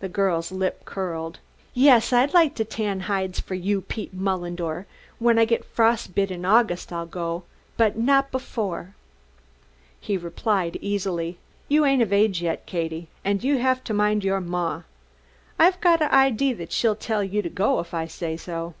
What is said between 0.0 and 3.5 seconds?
The girl's lip curled. "Yes, I'd like to tan hides